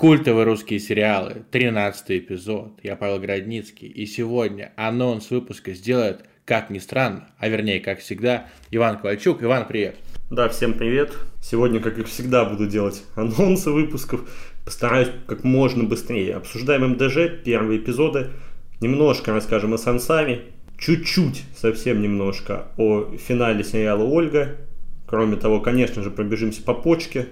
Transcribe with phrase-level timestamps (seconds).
[0.00, 2.72] Культовые русские сериалы, 13 эпизод.
[2.82, 3.86] Я Павел Городницкий.
[3.86, 9.42] И сегодня анонс выпуска сделает, как ни странно, а вернее, как всегда, Иван Ковальчук.
[9.42, 9.96] Иван, привет.
[10.30, 11.12] Да, всем привет.
[11.42, 14.22] Сегодня, как и всегда, буду делать анонсы выпусков.
[14.64, 16.36] Постараюсь как можно быстрее.
[16.36, 18.30] Обсуждаем МДЖ, первые эпизоды.
[18.80, 20.46] Немножко расскажем о Сансаре.
[20.78, 24.56] Чуть-чуть, совсем немножко о финале сериала «Ольга».
[25.06, 27.26] Кроме того, конечно же, пробежимся по почке,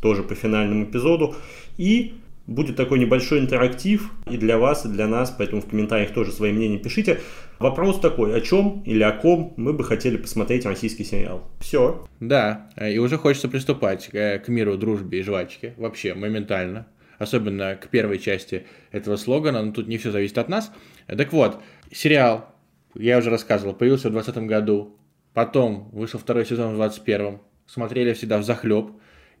[0.00, 1.34] тоже по финальному эпизоду.
[1.76, 2.14] И
[2.46, 6.50] будет такой небольшой интерактив и для вас, и для нас, поэтому в комментариях тоже свои
[6.52, 7.20] мнения пишите.
[7.58, 11.50] Вопрос такой, о чем или о ком мы бы хотели посмотреть российский сериал.
[11.60, 12.06] Все.
[12.20, 15.74] Да, и уже хочется приступать к миру, дружбе и жвачке.
[15.76, 16.86] Вообще, моментально.
[17.18, 20.72] Особенно к первой части этого слогана, но тут не все зависит от нас.
[21.08, 22.54] Так вот, сериал,
[22.94, 24.96] я уже рассказывал, появился в 2020 году,
[25.34, 28.92] потом вышел второй сезон в 2021, смотрели всегда в захлеб.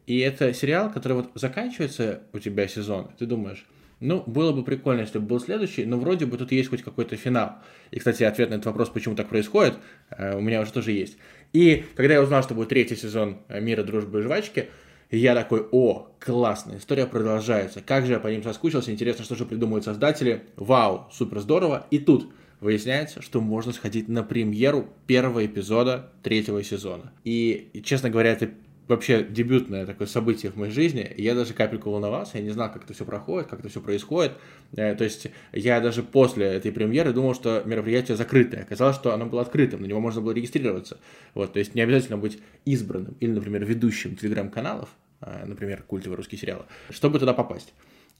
[0.08, 3.66] И это сериал, который вот заканчивается у тебя сезон, ты думаешь,
[4.00, 7.16] ну, было бы прикольно, если бы был следующий, но вроде бы тут есть хоть какой-то
[7.16, 7.56] финал.
[7.90, 9.74] И, кстати, ответ на этот вопрос, почему так происходит,
[10.08, 11.18] э, у меня уже тоже есть.
[11.52, 14.70] И когда я узнал, что будет третий сезон э, «Мира, дружбы и жвачки»,
[15.10, 17.82] я такой, о, классно, история продолжается.
[17.82, 20.44] Как же я по ним соскучился, интересно, что же придумают создатели.
[20.56, 21.86] Вау, супер здорово.
[21.90, 27.12] И тут выясняется, что можно сходить на премьеру первого эпизода третьего сезона.
[27.24, 28.50] И, честно говоря, это
[28.88, 31.12] вообще дебютное такое событие в моей жизни.
[31.16, 34.32] Я даже капельку волновался, я не знал, как это все проходит, как это все происходит.
[34.76, 38.62] Э, то есть я даже после этой премьеры думал, что мероприятие закрытое.
[38.62, 40.98] Оказалось, что оно было открытым, на него можно было регистрироваться.
[41.34, 44.88] Вот, то есть не обязательно быть избранным или, например, ведущим телеграм-каналов,
[45.20, 47.74] э, например, культовые русские сериалы, чтобы туда попасть.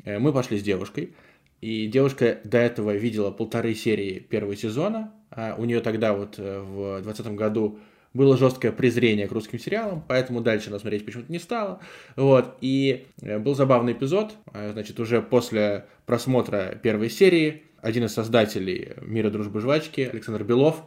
[0.05, 1.15] Э, мы пошли с девушкой,
[1.61, 5.13] и девушка до этого видела полторы серии первого сезона.
[5.57, 7.81] У нее тогда вот в 2020 году
[8.19, 11.81] было жесткое презрение к русским сериалам, поэтому дальше она смотреть почему-то не стала.
[12.17, 18.13] Вот, и э, был забавный эпизод, э, значит, уже после просмотра первой серии один из
[18.13, 20.85] создателей «Мира, дружбы, жвачки», Александр Белов,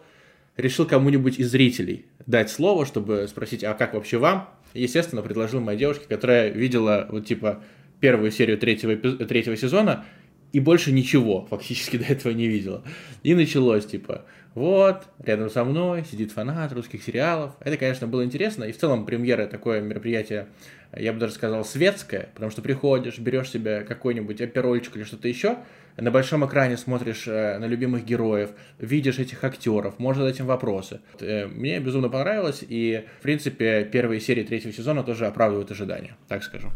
[0.58, 4.50] решил кому-нибудь из зрителей дать слово, чтобы спросить, а как вообще вам?
[4.74, 7.64] Естественно, предложил моей девушке, которая видела вот типа
[8.02, 10.06] первую серию третьего, третьего сезона
[10.52, 12.84] и больше ничего фактически до этого не видела.
[13.24, 17.54] И началось типа, вот, рядом со мной сидит фанат русских сериалов.
[17.62, 18.66] Это, конечно, было интересно.
[18.66, 20.48] И в целом премьера такое мероприятие,
[20.96, 25.58] я бы даже сказал, светское, потому что приходишь, берешь себе какой-нибудь оперольчик или что-то еще,
[25.98, 31.02] на большом экране смотришь э, на любимых героев, видишь этих актеров, можешь задать им вопросы.
[31.20, 36.44] Э, мне безумно понравилось, и, в принципе, первые серии третьего сезона тоже оправдывают ожидания, так
[36.44, 36.70] скажу.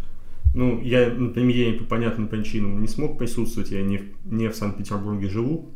[0.54, 5.28] Ну, я на премьере по понятным причинам не смог присутствовать, я не, не в Санкт-Петербурге
[5.28, 5.74] живу,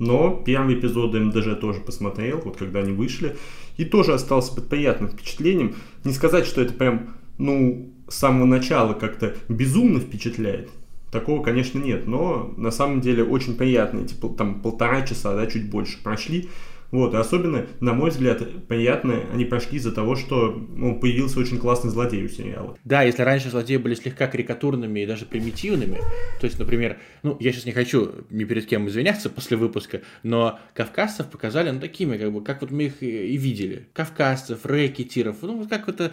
[0.00, 3.36] но первый эпизод МДЖ тоже посмотрел, вот когда они вышли,
[3.76, 5.76] и тоже остался под приятным впечатлением.
[6.04, 10.70] Не сказать, что это прям, ну, с самого начала как-то безумно впечатляет.
[11.12, 14.06] Такого, конечно, нет, но на самом деле очень приятно.
[14.06, 16.48] Типа там полтора часа, да, чуть больше прошли.
[16.90, 21.58] Вот, и особенно, на мой взгляд, приятно они прошли из-за того, что ну, появился очень
[21.58, 22.76] классный злодей у сериала.
[22.84, 25.98] Да, если раньше злодеи были слегка карикатурными и даже примитивными,
[26.40, 30.58] то есть, например, ну, я сейчас не хочу ни перед кем извиняться после выпуска, но
[30.74, 33.86] кавказцев показали, ну, такими, как бы, как вот мы их и видели.
[33.92, 36.12] Кавказцев, рэкетиров, ну, вот как это,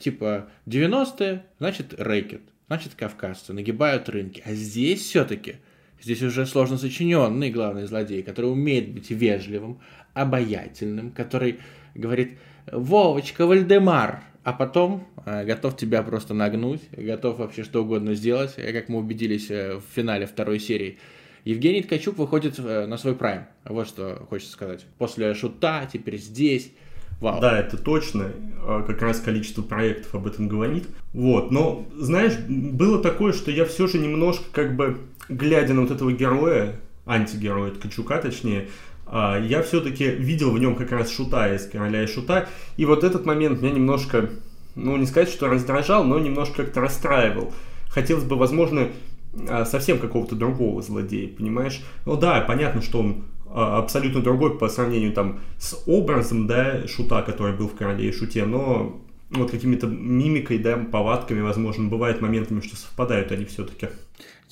[0.00, 4.42] типа, 90-е, значит, рэкет, значит, кавказцы, нагибают рынки.
[4.46, 5.56] А здесь все-таки
[6.02, 9.80] Здесь уже сложно сочиненный главный злодей, который умеет быть вежливым,
[10.14, 11.60] обаятельным, который
[11.94, 12.38] говорит
[12.70, 18.72] «Вовочка, Вальдемар», а потом э, готов тебя просто нагнуть, готов вообще что угодно сделать, э,
[18.72, 20.98] как мы убедились э, в финале второй серии.
[21.44, 23.44] Евгений Ткачук выходит э, на свой прайм.
[23.64, 24.86] Вот что хочется сказать.
[24.98, 26.72] После шута, теперь здесь.
[27.20, 27.40] Вау.
[27.40, 28.32] Да, это точно.
[28.62, 30.84] А, как раз количество проектов об этом говорит.
[31.12, 31.50] Вот.
[31.50, 34.98] Но, знаешь, было такое, что я все же немножко, как бы,
[35.28, 36.76] глядя на вот этого героя,
[37.06, 38.68] антигероя Ткачука, точнее,
[39.10, 42.48] я все-таки видел в нем как раз шута из короля и шута.
[42.76, 44.30] И вот этот момент меня немножко,
[44.74, 47.52] ну не сказать, что раздражал, но немножко как-то расстраивал.
[47.88, 48.88] Хотелось бы, возможно,
[49.48, 51.82] а, совсем какого-то другого злодея, понимаешь?
[52.06, 57.22] Ну да, понятно, что он а, абсолютно другой по сравнению там с образом, да, шута,
[57.22, 59.00] который был в короле и шуте, но
[59.30, 63.88] вот какими-то мимикой, да, повадками, возможно, бывает моментами, что совпадают они все-таки.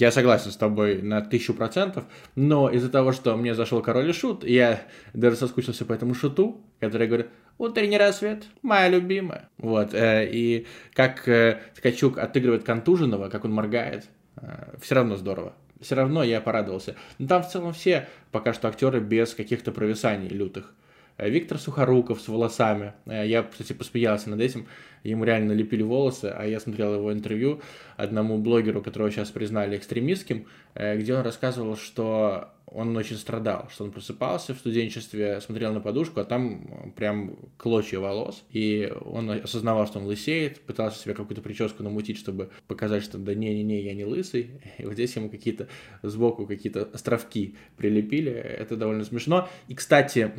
[0.02, 2.02] Я согласен с тобой на тысячу процентов,
[2.34, 4.82] но из-за того, что мне зашел король и шут, я
[5.14, 9.48] даже соскучился по этому шуту, который говорит, утренний рассвет, моя любимая.
[9.58, 14.06] Вот, э, и как э, Ткачук отыгрывает контуженного, как он моргает,
[14.38, 15.52] э, все равно здорово.
[15.80, 16.96] Все равно я порадовался.
[17.20, 20.74] Но там в целом все пока что актеры без каких-то провисаний лютых.
[21.18, 22.94] Виктор Сухоруков с волосами.
[23.06, 24.66] Я, кстати, посмеялся над этим.
[25.04, 27.60] ему реально лепили волосы, а я смотрел его интервью
[27.96, 33.84] одному блогеру, которого сейчас признали экстремистским, э, где он рассказывал, что он очень страдал, что
[33.84, 39.86] он просыпался в студенчестве, смотрел на подушку, а там прям клочья волос, и он осознавал,
[39.86, 44.04] что он лысеет, пытался себе какую-то прическу намутить, чтобы показать, что да не-не-не, я не
[44.04, 45.68] лысый, и вот здесь ему какие-то
[46.02, 49.48] сбоку какие-то островки прилепили, это довольно смешно.
[49.68, 50.32] И, кстати,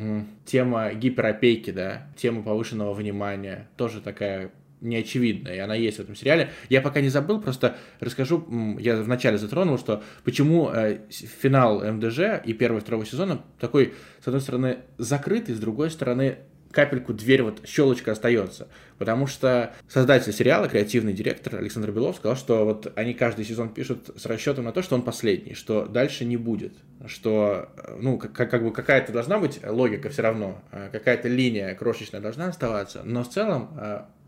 [0.44, 4.52] тема гиперопейки, да, тема повышенного внимания, тоже такая
[4.84, 6.50] неочевидная, и она есть в этом сериале.
[6.68, 8.46] Я пока не забыл, просто расскажу,
[8.78, 14.26] я вначале затронул, что почему э, финал МДЖ и первого и второго сезона такой, с
[14.26, 16.38] одной стороны, закрытый, с другой стороны,
[16.74, 18.68] капельку дверь, вот щелочка остается.
[18.98, 24.10] Потому что создатель сериала, креативный директор Александр Белов сказал, что вот они каждый сезон пишут
[24.16, 26.74] с расчетом на то, что он последний, что дальше не будет,
[27.06, 32.20] что, ну, как, как бы какая-то должна быть логика все равно, а какая-то линия крошечная
[32.20, 33.70] должна оставаться, но в целом,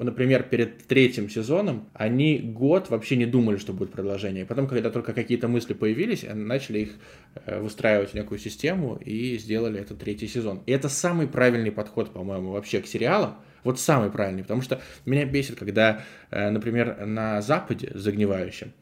[0.04, 4.44] например, перед третьим сезоном они год вообще не думали, что будет продолжение.
[4.44, 6.90] И потом, когда только какие-то мысли появились, начали их
[7.34, 10.62] э, выстраивать в некую систему и сделали этот третий сезон.
[10.66, 15.25] И это самый правильный подход, по-моему, вообще к сериалам, вот самый правильный, потому что меня
[15.25, 18.72] бесит, когда, э, например, на Западе загнивающем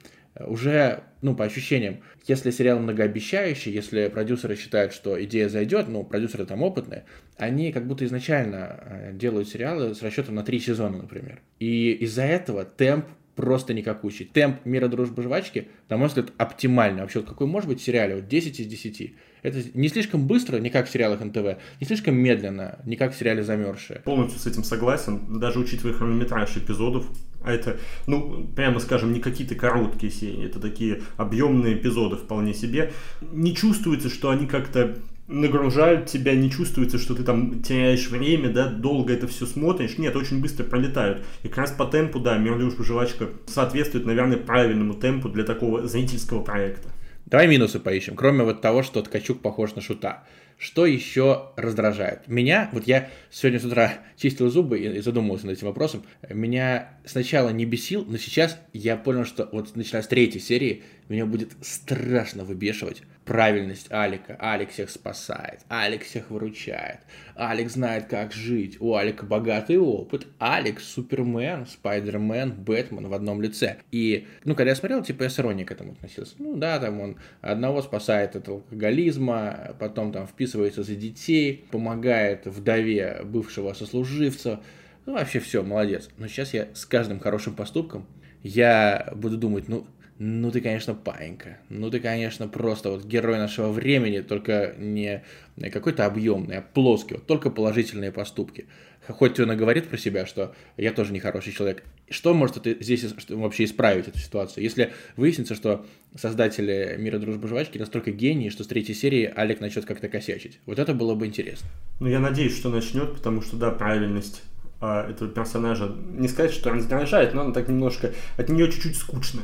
[0.40, 6.44] уже, ну, по ощущениям, если сериал многообещающий, если продюсеры считают, что идея зайдет, ну, продюсеры
[6.46, 7.04] там опытные,
[7.36, 11.40] они как будто изначально э, делают сериалы с расчетом на три сезона, например.
[11.60, 14.24] И из-за этого темп просто никакущий.
[14.24, 17.02] Темп мира дружбы жвачки, на мой взгляд, оптимальный.
[17.02, 18.16] Вообще, вот какой может быть в сериале?
[18.16, 19.14] Вот 10 из 10.
[19.42, 23.18] Это не слишком быстро, не как в сериалах НТВ, не слишком медленно, не как в
[23.18, 24.00] сериале «Замерзшие».
[24.00, 27.06] Полностью с этим согласен, даже учитывая хронометраж эпизодов,
[27.44, 32.92] а это, ну, прямо скажем, не какие-то короткие серии, это такие объемные эпизоды вполне себе.
[33.20, 34.96] Не чувствуется, что они как-то
[35.26, 39.96] нагружают тебя, не чувствуется, что ты там теряешь время, да, долго это все смотришь.
[39.98, 41.24] Нет, очень быстро пролетают.
[41.42, 46.42] И как раз по темпу, да, «Мир, жвачка» соответствует, наверное, правильному темпу для такого зрительского
[46.42, 46.88] проекта.
[47.26, 48.16] Давай минусы поищем.
[48.16, 50.24] Кроме вот того, что Ткачук похож на шута.
[50.58, 52.28] Что еще раздражает?
[52.28, 56.04] Меня, вот я сегодня с утра чистил зубы и задумывался над этим вопросом.
[56.28, 61.26] Меня сначала не бесил, но сейчас я понял, что вот начиная с третьей серии меня
[61.26, 64.36] будет страшно выбешивать правильность Алика.
[64.40, 67.00] Алик всех спасает, Алик всех выручает,
[67.36, 73.78] Алик знает, как жить, у Алика богатый опыт, Алик Супермен, Спайдермен, Бэтмен в одном лице.
[73.90, 76.34] И, ну, когда я смотрел, типа, я с иронией к этому относился.
[76.38, 83.22] Ну, да, там он одного спасает от алкоголизма, потом там вписывается за детей, помогает вдове
[83.24, 84.60] бывшего сослуживца,
[85.06, 86.08] ну, вообще все, молодец.
[86.16, 88.06] Но сейчас я с каждым хорошим поступком
[88.42, 89.86] я буду думать, ну,
[90.18, 91.58] ну ты, конечно, паинька.
[91.68, 95.24] Ну ты, конечно, просто вот герой нашего времени, только не
[95.72, 98.66] какой-то объемный, а плоский, вот только положительные поступки.
[99.08, 101.82] Хоть он и говорит про себя, что я тоже не хороший человек.
[102.08, 104.62] Что может это здесь вообще исправить эту ситуацию?
[104.62, 105.84] Если выяснится, что
[106.16, 110.60] создатели мира дружбы жвачки настолько гении, что с третьей серии Алик начнет как-то косячить.
[110.64, 111.68] Вот это было бы интересно.
[112.00, 114.42] Ну, я надеюсь, что начнет, потому что, да, правильность
[114.80, 119.42] а, этого персонажа, не сказать, что раздражает, но она так немножко, от нее чуть-чуть скучно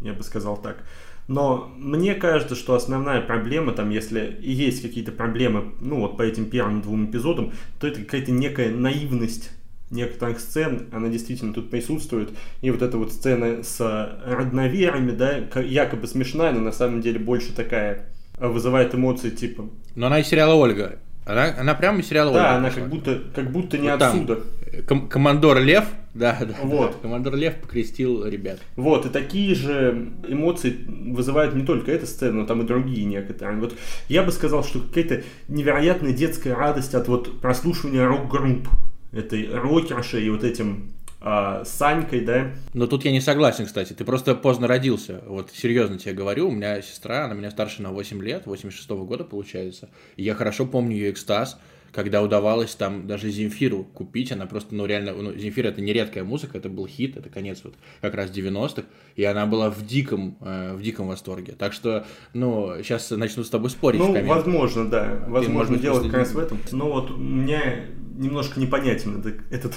[0.00, 0.84] я бы сказал так.
[1.28, 6.22] Но мне кажется, что основная проблема, там, если и есть какие-то проблемы, ну вот по
[6.22, 9.50] этим первым двум эпизодам, то это какая-то некая наивность
[9.90, 12.30] некоторых сцен, она действительно тут присутствует.
[12.62, 13.80] И вот эта вот сцена с
[14.24, 18.06] родноверами, да, якобы смешная, но на самом деле больше такая
[18.38, 19.68] вызывает эмоции типа...
[19.94, 20.98] Но она из сериала «Ольга».
[21.30, 24.40] Она, она прямо из сериала Да, она как будто, как будто не вот отсюда.
[24.86, 25.84] Ком- командор Лев,
[26.14, 26.92] да, да, вот.
[26.92, 28.58] да, командор Лев покрестил ребят.
[28.76, 33.58] Вот, и такие же эмоции вызывают не только эта сцена, но там и другие некоторые.
[33.58, 33.74] Вот
[34.08, 38.68] я бы сказал, что какая-то невероятная детская радость от вот прослушивания рок-групп
[39.12, 42.52] этой рокерши и вот этим а, Санькой, да.
[42.72, 43.92] Но тут я не согласен, кстати.
[43.92, 45.22] Ты просто поздно родился.
[45.26, 49.04] Вот серьезно тебе говорю, у меня сестра, она меня старше на 8 лет, 86 -го
[49.04, 49.90] года получается.
[50.16, 51.58] И я хорошо помню ее экстаз,
[51.92, 56.24] когда удавалось там даже Земфиру купить, она просто, ну реально, ну, Земфира это не редкая
[56.24, 58.84] музыка, это был хит, это конец вот как раз 90-х,
[59.16, 61.54] и она была в диком, э, в диком восторге.
[61.58, 64.00] Так что, ну, сейчас начну с тобой спорить.
[64.00, 66.58] Ну, возможно, да, Ты, возможно, дело как раз в этом.
[66.70, 69.74] Но вот мне немножко непонятен этот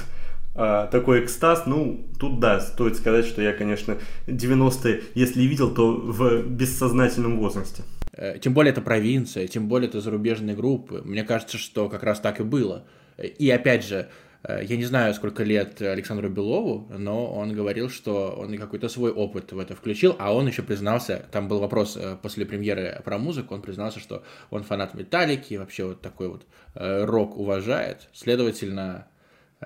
[0.55, 5.73] а, такой экстаз, ну, тут да, стоит сказать, что я, конечно, 90-е, если и видел,
[5.73, 7.83] то в бессознательном возрасте.
[8.13, 11.01] Э, тем более это провинция, тем более это зарубежные группы.
[11.03, 12.85] Мне кажется, что как раз так и было.
[13.17, 14.09] И опять же,
[14.43, 19.11] э, я не знаю, сколько лет Александру Белову, но он говорил, что он какой-то свой
[19.11, 23.17] опыт в это включил, а он еще признался, там был вопрос э, после премьеры про
[23.17, 26.45] музыку, он признался, что он фанат Металлики, вообще вот такой вот
[26.75, 29.07] рок уважает, следовательно,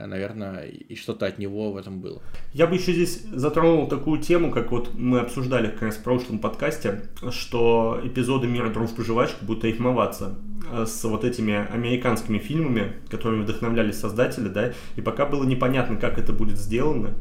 [0.06, 2.22] наверное, и что-то от него в этом было.
[2.54, 6.40] Я бы еще здесь затронул такую тему, как вот мы обсуждали как раз в прошлом
[6.40, 10.36] подкасте, что эпизоды «Мира, дружбы, жвачка» будут рифмоваться
[10.72, 16.20] э, с вот этими американскими фильмами, которыми вдохновлялись создатели, да, и пока было непонятно, как
[16.20, 17.14] это будет сделано.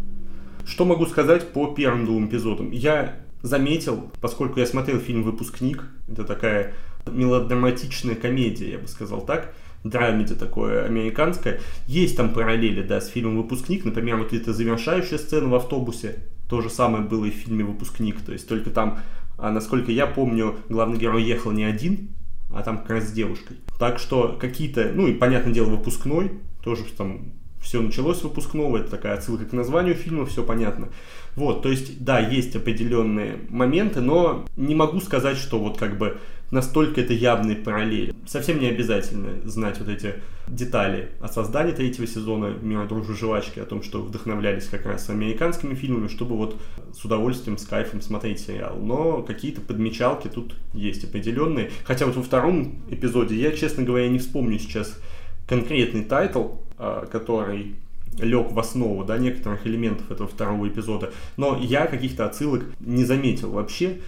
[0.67, 2.73] Что могу сказать по первым двум эпизодам?
[2.73, 6.75] Я заметил, поскольку я смотрел фильм «Выпускник», это такая
[7.07, 9.55] мелодраматичная комедия, я бы сказал так,
[9.91, 11.61] драмеди такое американское.
[11.87, 13.85] Есть там параллели, да, с фильмом «Выпускник».
[13.85, 16.17] Например, вот эта завершающая сцена в автобусе.
[16.49, 18.21] То же самое было и в фильме «Выпускник».
[18.21, 19.01] То есть только там,
[19.39, 22.11] а насколько я помню, главный герой ехал не один,
[22.55, 23.59] а там как раз с девушкой.
[23.79, 28.91] Так что какие-то, ну и понятное дело, выпускной, тоже там все началось с выпускного, это
[28.91, 30.89] такая отсылка к названию фильма, все понятно.
[31.35, 36.19] Вот, то есть, да, есть определенные моменты, но не могу сказать, что вот как бы
[36.51, 38.15] настолько это явные параллели.
[38.27, 40.15] Совсем не обязательно знать вот эти
[40.49, 45.75] детали о создании третьего сезона «Мира, дружбы, жвачки», о том, что вдохновлялись как раз американскими
[45.75, 46.57] фильмами, чтобы вот
[46.93, 48.77] с удовольствием, с кайфом смотреть сериал.
[48.79, 51.71] Но какие-то подмечалки тут есть определенные.
[51.85, 54.99] Хотя вот во втором эпизоде я, честно говоря, не вспомню сейчас
[55.49, 57.75] конкретный title, а, который
[58.19, 61.13] лег в основу да, некоторых элементов этого второго эпизода.
[61.37, 63.99] Но я каких-то отсылок не заметил вообще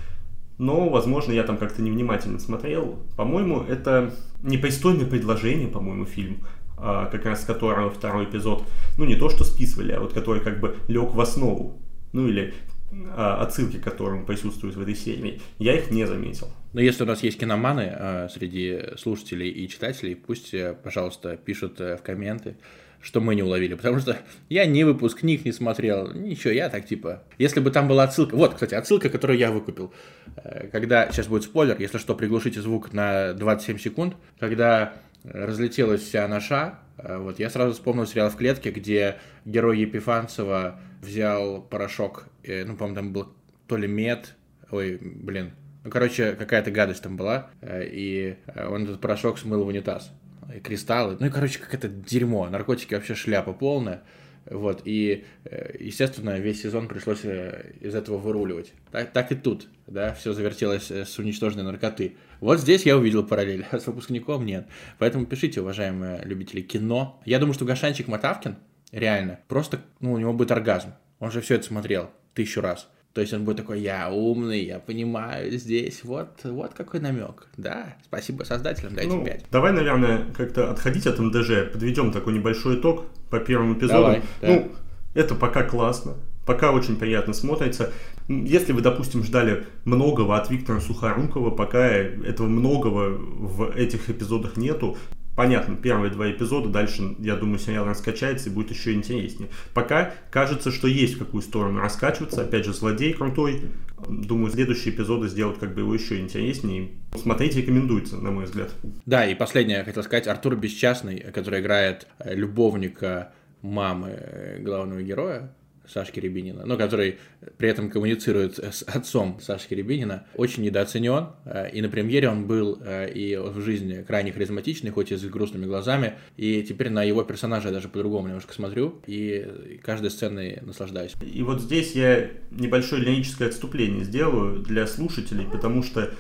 [0.59, 2.99] но, возможно, я там как-то невнимательно смотрел.
[3.17, 4.13] По-моему, это
[4.43, 6.47] непристойное предложение, по-моему, фильм,
[6.77, 8.65] а, как раз которого второй эпизод,
[8.99, 11.81] ну, не то что списывали, а вот который как бы лег в основу,
[12.13, 12.55] ну, или
[12.91, 16.49] а, отсылки которым присутствуют в этой серии, я их не заметил.
[16.73, 21.81] Но если у нас есть киноманы а, среди слушателей и читателей, пусть, э, пожалуйста, пишут
[21.81, 22.57] э, в комменты,
[23.01, 24.17] что мы не уловили, потому что
[24.49, 27.23] я ни выпускник не смотрел, ничего, я так типа...
[27.39, 28.35] Если бы там была отсылка...
[28.35, 29.93] Вот, кстати, отсылка, которую я выкупил.
[30.37, 31.11] Э, когда...
[31.11, 34.17] Сейчас будет спойлер, если что, приглушите звук на 27 секунд.
[34.39, 40.81] Когда разлетелась вся наша, э, вот я сразу вспомнил сериал «В клетке», где герой Епифанцева
[41.01, 43.29] взял порошок, э, ну, по-моему, там был
[43.69, 44.35] то ли мед,
[44.71, 45.53] ой, блин,
[45.85, 48.37] ну, короче, какая-то гадость там была, и
[48.69, 50.11] он этот порошок смыл в унитаз
[50.55, 51.17] и кристаллы.
[51.19, 52.49] Ну и, короче, как это дерьмо.
[52.49, 54.03] Наркотики вообще шляпа полная.
[54.51, 58.73] Вот, и, э, естественно, весь сезон пришлось э, из этого выруливать.
[58.91, 62.17] Так, так и тут, да, все завертелось э, с уничтоженной наркоты.
[62.41, 64.67] Вот здесь я увидел параллель, а с выпускником нет.
[64.99, 67.21] Поэтому пишите, уважаемые любители кино.
[67.27, 68.57] Я думаю, что Гашанчик Матавкин,
[68.91, 70.95] реально, просто, ну, у него будет оргазм.
[71.19, 72.89] Он же все это смотрел тысячу раз.
[73.19, 77.49] То есть он будет такой, я умный, я понимаю здесь, вот, вот какой намек.
[77.57, 79.47] Да, спасибо создателям, дайте ну, 5.
[79.51, 84.03] Давай, наверное, как-то отходить от МДЖ, подведем такой небольшой итог по первому эпизоду.
[84.03, 84.47] Давай, да.
[84.47, 84.73] Ну,
[85.15, 86.15] это пока классно,
[86.47, 87.93] пока очень приятно смотрится.
[88.29, 94.97] Если вы, допустим, ждали многого от Виктора Сухорукова, пока этого многого в этих эпизодах нету,
[95.39, 99.49] понятно, первые два эпизода, дальше, я думаю, сериал раскачается и будет еще интереснее.
[99.73, 103.63] Пока кажется, что есть в какую сторону раскачиваться, опять же, злодей крутой,
[104.09, 106.89] думаю, следующие эпизоды сделают как бы его еще интереснее.
[107.15, 108.71] Смотреть рекомендуется, на мой взгляд.
[109.07, 113.31] Да, и последнее, я хотел сказать, Артур Бесчастный, который играет э, любовника
[113.63, 115.53] мамы э, главного героя,
[115.89, 117.19] Сашки Рябинина, но который
[117.57, 121.29] при этом коммуницирует с отцом Сашки Рябинина, очень недооценен.
[121.45, 125.25] Э, и на премьере он был э, и в жизни крайне харизматичный, хоть и с
[125.25, 126.15] грустными глазами.
[126.37, 131.15] И теперь на его персонажа я даже по-другому немножко смотрю, и каждой сценой наслаждаюсь.
[131.21, 136.11] И вот здесь я небольшое лирическое отступление сделаю для слушателей, потому что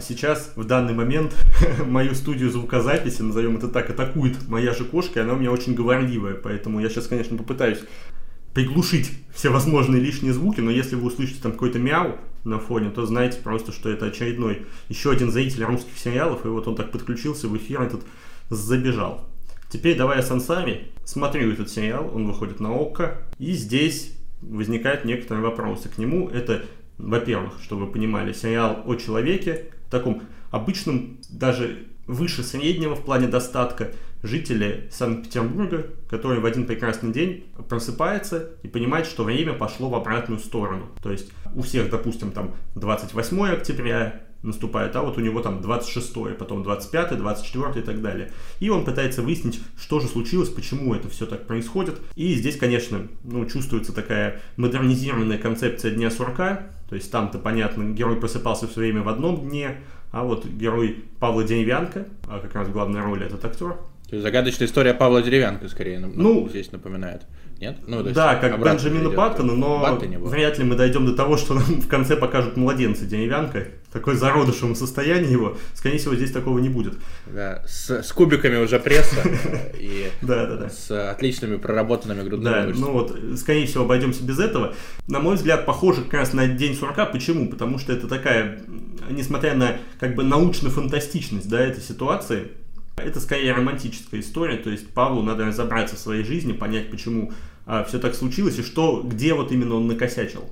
[0.00, 1.34] Сейчас, в данный момент,
[1.84, 5.74] мою студию звукозаписи, назовем это так, атакует моя же кошка, и она у меня очень
[5.74, 7.80] говорливая, поэтому я сейчас, конечно, попытаюсь
[8.58, 13.06] приглушить все возможные лишние звуки, но если вы услышите там какой-то мяу на фоне, то
[13.06, 17.46] знаете просто, что это очередной еще один зритель русских сериалов, и вот он так подключился
[17.46, 18.00] в эфир, этот
[18.50, 19.24] забежал.
[19.70, 20.88] Теперь давай о Сансаре.
[21.04, 26.28] Смотрю этот сериал, он выходит на ОККО, и здесь возникают некоторые вопросы к нему.
[26.28, 26.64] Это,
[26.98, 33.92] во-первых, чтобы вы понимали, сериал о человеке, таком обычном, даже выше среднего в плане достатка,
[34.22, 40.40] жители Санкт-Петербурга, который в один прекрасный день просыпается и понимает, что время пошло в обратную
[40.40, 40.86] сторону.
[41.02, 46.36] То есть у всех, допустим, там 28 октября наступает, а вот у него там 26,
[46.38, 48.32] потом 25, 24 и так далее.
[48.60, 52.00] И он пытается выяснить, что же случилось, почему это все так происходит.
[52.14, 56.68] И здесь, конечно, ну, чувствуется такая модернизированная концепция Дня сурка.
[56.88, 59.78] То есть там-то, понятно, герой просыпался все время в одном дне,
[60.10, 63.76] а вот герой Павла Деревянко, а как раз в главной роли этот актер,
[64.08, 67.22] То есть загадочная история Павла Деревянко, скорее, ну, ну здесь напоминает.
[67.60, 67.76] Нет?
[67.88, 71.88] Ну, да, как Бенджамину Баттону, но вряд ли мы дойдем до того, что нам в
[71.88, 73.66] конце покажут младенца Деревянка.
[73.92, 75.56] Такой зародышевом состоянии его.
[75.74, 76.94] Скорее всего, здесь такого не будет.
[77.26, 79.22] Да, с, с кубиками уже пресса
[79.78, 80.06] и
[80.70, 82.86] с отличными проработанными грудными мышцами.
[82.86, 84.74] ну вот, скорее всего, обойдемся без этого.
[85.08, 87.06] На мой взгляд, похоже как раз на День сурка.
[87.06, 87.48] Почему?
[87.48, 88.60] Потому что это такая,
[89.10, 92.48] несмотря на как бы научную фантастичность да, этой ситуации,
[92.98, 97.32] это скорее романтическая история, то есть Павлу надо разобраться в своей жизни, понять, почему
[97.66, 100.50] а, все так случилось и что, где вот именно он накосячил.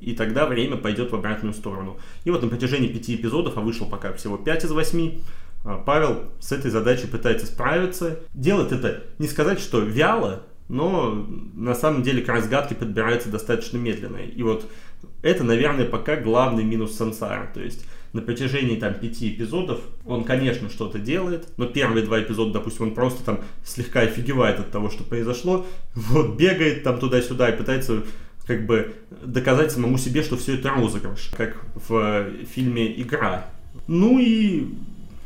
[0.00, 1.98] И тогда время пойдет в обратную сторону.
[2.24, 5.22] И вот на протяжении пяти эпизодов, а вышло пока всего пять из восьми,
[5.64, 8.20] а, Павел с этой задачей пытается справиться.
[8.34, 14.18] Делает это не сказать, что вяло, но на самом деле к разгадке подбирается достаточно медленно.
[14.18, 14.66] И вот
[15.22, 17.50] это, наверное, пока главный минус сансара.
[17.52, 22.52] То есть на протяжении там пяти эпизодов он, конечно, что-то делает, но первые два эпизода,
[22.52, 27.56] допустим, он просто там слегка офигевает от того, что произошло, вот бегает там туда-сюда и
[27.56, 28.02] пытается
[28.46, 33.46] как бы доказать самому себе, что все это розыгрыш, как в фильме «Игра».
[33.86, 34.66] Ну и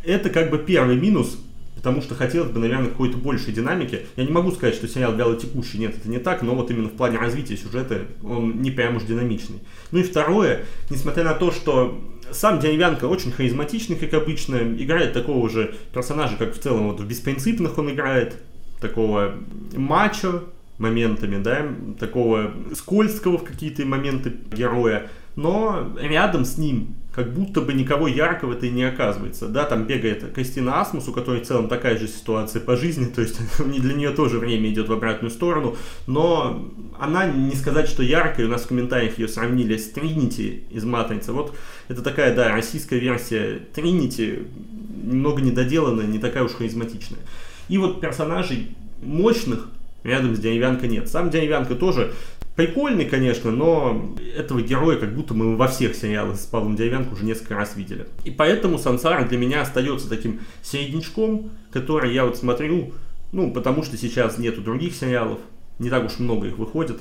[0.05, 1.39] это как бы первый минус,
[1.87, 4.07] потому что хотелось бы, наверное, какой-то большей динамики.
[4.17, 6.89] Я не могу сказать, что сериал вяло текущий, нет, это не так, но вот именно
[6.89, 9.61] в плане развития сюжета он не прям уж динамичный.
[9.93, 11.97] Ну и второе, несмотря на то, что
[12.33, 17.07] сам Деревянко очень харизматичный, как обычно, играет такого же персонажа, как в целом вот в
[17.07, 18.35] «Беспринципных» он играет,
[18.81, 19.37] такого
[19.77, 20.43] мачо
[20.79, 21.69] моментами, да,
[22.01, 28.67] такого скользкого в какие-то моменты героя, но рядом с ним как будто бы никого яркого-то
[28.67, 29.49] и не оказывается.
[29.49, 33.23] Да, там бегает Кристина Асмус, у которой в целом такая же ситуация по жизни, то
[33.23, 35.77] есть для нее тоже время идет в обратную сторону,
[36.07, 40.85] но она, не сказать, что яркая, у нас в комментариях ее сравнили с Тринити из
[40.85, 41.33] Матрицы.
[41.33, 41.57] Вот
[41.89, 44.41] это такая, да, российская версия Тринити,
[45.05, 47.21] немного недоделанная, не такая уж харизматичная.
[47.71, 49.69] И вот персонажей мощных
[50.05, 51.09] рядом с Деревянко нет.
[51.09, 52.13] Сам Деревянко тоже
[52.57, 57.25] Прикольный, конечно, но этого героя как будто мы во всех сериалах с Павлом Деревянко уже
[57.25, 58.07] несколько раз видели.
[58.25, 62.95] И поэтому Сансара для меня остается таким середнячком, который я вот смотрю,
[63.33, 65.39] ну, потому что сейчас нету других сериалов,
[65.79, 66.99] не так уж много их выходит,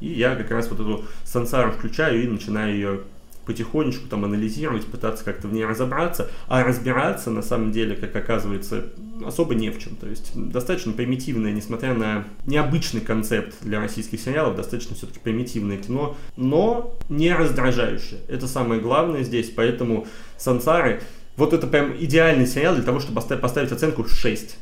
[0.00, 3.00] и я как раз вот эту Сансару включаю и начинаю ее
[3.48, 8.84] потихонечку там анализировать, пытаться как-то в ней разобраться, а разбираться на самом деле, как оказывается,
[9.24, 9.96] особо не в чем.
[9.96, 16.14] То есть достаточно примитивное, несмотря на необычный концепт для российских сериалов, достаточно все-таки примитивное кино,
[16.36, 18.20] но не раздражающее.
[18.28, 21.00] Это самое главное здесь, поэтому Сансары
[21.36, 24.58] вот это прям идеальный сериал для того, чтобы поставить оценку 6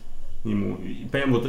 [0.50, 0.76] ему.
[0.76, 1.46] И прям вот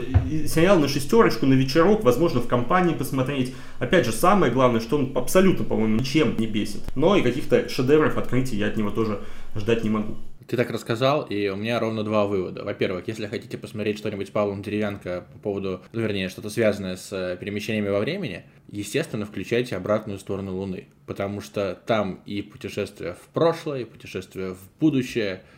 [0.48, 3.54] сериал на шестерочку, на вечерок, возможно, в компании посмотреть.
[3.80, 6.82] Опять же, самое главное, что он абсолютно, по-моему, ничем не бесит.
[6.96, 9.22] Но и каких-то шедевров, открытий я от него тоже
[9.56, 10.16] ждать не могу.
[10.48, 12.64] Ты так рассказал, и у меня ровно два вывода.
[12.64, 17.12] Во-первых, если хотите посмотреть что-нибудь с Павлом Деревянко по поводу, ну, вернее, что-то связанное с
[17.12, 20.88] э, перемещениями во времени, естественно, включайте обратную сторону Луны.
[21.06, 25.42] Потому что там и путешествие в прошлое, и путешествие в будущее–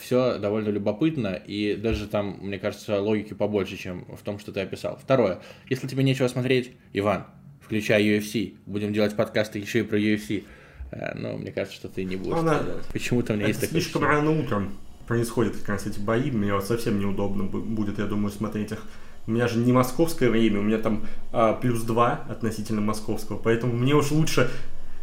[0.00, 4.60] все довольно любопытно, и даже там, мне кажется, логики побольше, чем в том, что ты
[4.60, 4.98] описал.
[5.00, 7.24] Второе, если тебе нечего смотреть, Иван,
[7.60, 10.44] включай UFC, будем делать подкасты еще и про UFC.
[10.90, 12.36] Э, но мне кажется, что ты не будешь.
[12.36, 12.62] Она...
[12.92, 14.72] Почему-то у меня Это есть такое слишком рано утром
[15.06, 18.78] происходят как раз эти бои, мне вот совсем неудобно будет, я думаю, смотреть их.
[19.26, 23.72] У меня же не московское время, у меня там а, плюс два относительно московского, поэтому
[23.72, 24.48] мне уж лучше...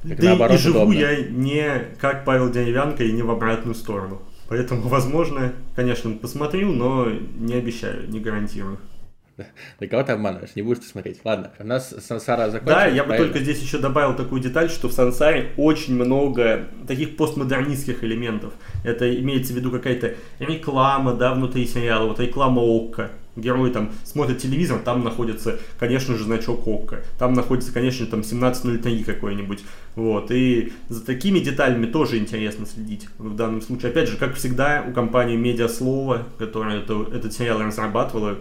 [0.04, 0.98] Так да наоборот, и живу удобно.
[0.98, 4.22] я не как Павел Деревянко и не в обратную сторону.
[4.50, 8.80] Поэтому, возможно, конечно, посмотрю, но не обещаю, не гарантирую.
[9.80, 10.56] Да кого ты обманываешь?
[10.56, 11.20] Не будешь ты смотреть.
[11.24, 12.84] Ладно, у нас Сансара закончилась.
[12.84, 17.18] Да, я бы только здесь еще добавил такую деталь, что в Сансаре очень много таких
[17.18, 18.54] постмодернистских элементов.
[18.84, 23.12] Это имеется в виду какая-то реклама, да, внутри сериала, вот реклама ОККО.
[23.36, 27.04] Герой там смотрит телевизор, там находится, конечно же, значок ОККО.
[27.20, 29.60] Там находится, конечно, там 1703 какой-нибудь.
[29.96, 30.32] Вот.
[30.32, 33.92] И за такими деталями тоже интересно следить в данном случае.
[33.92, 38.40] Опять же, как всегда, у компании Медиаслова, которая это, этот сериал разрабатывала,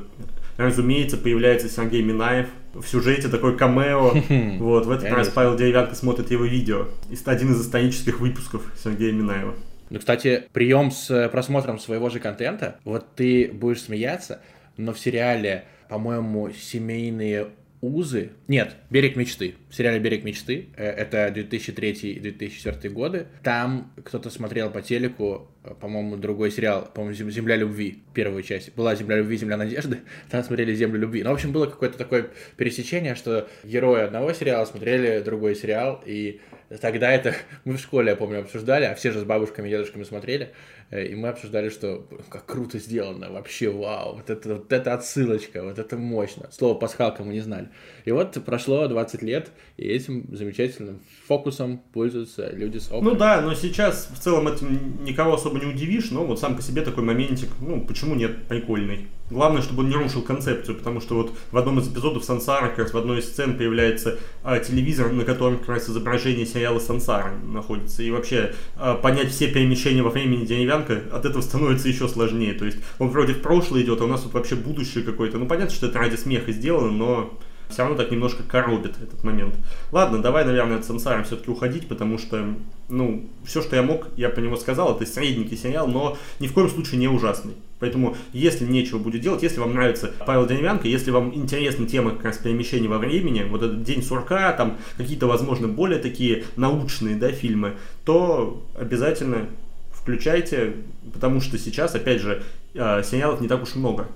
[0.56, 4.14] разумеется, появляется Сергей Минаев в сюжете такой камео.
[4.58, 6.86] Вот, в этот раз Павел Деревянко смотрит его видео.
[7.24, 9.54] Один из исторических выпусков Сергея Минаева.
[9.88, 14.40] Ну, кстати, прием с э, просмотром своего же контента, вот ты будешь смеяться,
[14.76, 17.48] но в сериале, по-моему, семейные
[17.86, 18.30] узы.
[18.48, 19.54] Нет, Берег мечты.
[19.68, 20.68] В сериале Берег мечты.
[20.76, 23.26] Э, это 2003-2004 годы.
[23.42, 28.74] Там кто-то смотрел по телеку, э, по-моему, другой сериал, по-моему, Земля любви, первую часть.
[28.74, 30.00] Была Земля любви, Земля надежды.
[30.30, 31.22] Там смотрели Землю любви.
[31.22, 36.40] Ну, в общем, было какое-то такое пересечение, что герои одного сериала смотрели другой сериал, и
[36.80, 40.04] тогда это мы в школе, я помню, обсуждали, а все же с бабушками и дедушками
[40.04, 40.50] смотрели,
[40.90, 45.78] и мы обсуждали, что как круто сделано, вообще вау, вот это, вот это отсылочка, вот
[45.78, 46.48] это мощно.
[46.52, 47.68] Слово пасхалка мы не знали.
[48.04, 53.04] И вот прошло 20 лет, и этим замечательным фокусом пользуются люди с опытом.
[53.04, 56.62] Ну да, но сейчас в целом этим никого особо не удивишь, но вот сам по
[56.62, 59.08] себе такой моментик, ну почему нет, прикольный.
[59.28, 62.78] Главное, чтобы он не рушил концепцию, потому что вот в одном из эпизодов Сансара, как
[62.78, 67.32] раз в одной из сцен появляется а, телевизор, на котором как раз изображение сериала Сансара
[67.44, 68.04] находится.
[68.04, 72.54] И вообще а, понять все перемещения во времени деревянка от этого становится еще сложнее.
[72.54, 75.38] То есть он вроде в прошлое идет, а у нас тут вообще будущее какое-то.
[75.38, 79.56] Ну понятно, что это ради смеха сделано, но все равно так немножко коробит этот момент.
[79.90, 82.54] Ладно, давай, наверное, от Сансара все-таки уходить, потому что,
[82.88, 86.52] ну, все, что я мог, я по нему сказал, это средненький сериал, но ни в
[86.52, 87.54] коем случае не ужасный.
[87.78, 92.24] Поэтому, если нечего будет делать, если вам нравится Павел Деревянко, если вам интересна тема как
[92.24, 97.30] раз перемещения во времени, вот этот День сурка, там какие-то, возможно, более такие научные, да,
[97.32, 99.48] фильмы, то обязательно
[99.92, 100.74] включайте,
[101.12, 102.42] потому что сейчас, опять же,
[102.74, 104.08] э, сериалов не так уж много.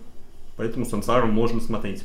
[0.57, 2.05] Поэтому Сансару можно смотреть.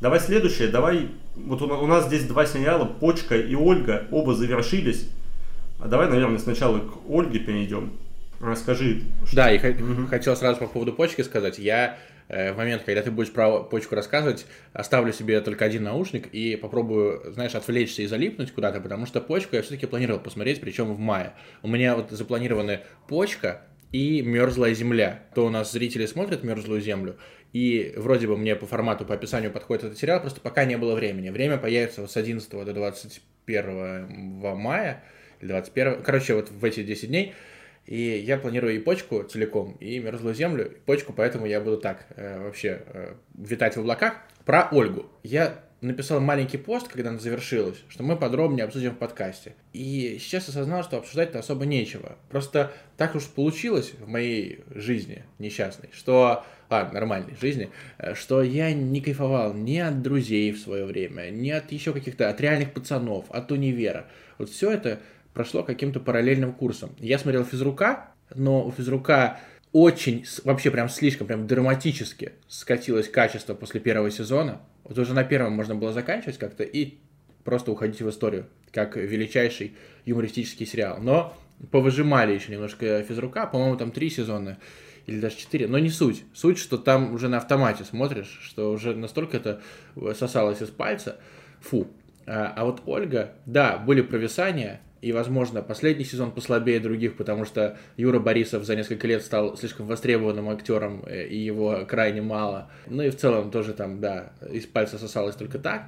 [0.00, 5.08] Давай следующее, давай, вот у нас здесь два сериала, Почка и Ольга, оба завершились.
[5.78, 7.92] А давай, наверное, сначала к Ольге перейдем.
[8.44, 9.02] Расскажи.
[9.26, 9.36] Что...
[9.36, 10.06] Да, и угу.
[10.06, 11.58] хотел сразу по поводу почки сказать.
[11.58, 16.26] Я э, в момент, когда ты будешь про почку рассказывать, оставлю себе только один наушник
[16.26, 20.92] и попробую, знаешь, отвлечься и залипнуть куда-то, потому что почку я все-таки планировал посмотреть, причем
[20.92, 21.32] в мае.
[21.62, 25.22] У меня вот запланированы почка и мерзлая земля.
[25.34, 27.16] То у нас зрители смотрят мерзлую землю,
[27.52, 30.94] и вроде бы мне по формату, по описанию подходит этот сериал, просто пока не было
[30.96, 31.30] времени.
[31.30, 34.06] Время появится вот с 11 до 21
[34.56, 35.04] мая,
[35.40, 37.34] или 21, короче, вот в эти 10 дней.
[37.86, 42.06] И я планирую и почку целиком, и мерзлую землю, и почку, поэтому я буду так
[42.16, 44.14] э, вообще э, витать в облаках.
[44.44, 45.06] Про Ольгу.
[45.22, 49.54] Я написал маленький пост, когда она завершилась, что мы подробнее обсудим в подкасте.
[49.72, 52.16] И сейчас осознал, что обсуждать-то особо нечего.
[52.30, 58.72] Просто так уж получилось в моей жизни несчастной, что а, нормальной жизни, э, что я
[58.72, 63.26] не кайфовал ни от друзей в свое время, ни от еще каких-то, от реальных пацанов,
[63.30, 64.06] от универа.
[64.38, 65.00] Вот все это
[65.34, 66.94] прошло каким-то параллельным курсом.
[66.98, 69.40] Я смотрел физрука, но у физрука
[69.72, 74.60] очень, вообще прям слишком, прям драматически скатилось качество после первого сезона.
[74.84, 76.98] Вот уже на первом можно было заканчивать как-то и
[77.42, 80.98] просто уходить в историю, как величайший юмористический сериал.
[81.00, 81.36] Но
[81.70, 84.58] повыжимали еще немножко физрука, по-моему, там три сезона
[85.06, 86.24] или даже 4, но не суть.
[86.32, 89.60] Суть, что там уже на автомате смотришь, что уже настолько это
[90.14, 91.18] сосалось из пальца.
[91.60, 91.88] Фу.
[92.26, 97.76] А, а вот Ольга, да, были провисания, и, возможно, последний сезон послабее других, потому что
[97.98, 102.70] Юра Борисов за несколько лет стал слишком востребованным актером, э, и его крайне мало.
[102.86, 105.84] Ну и в целом тоже там, да, из пальца сосалось только так.